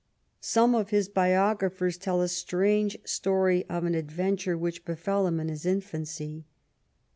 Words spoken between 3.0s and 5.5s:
story of an adventure which befell him in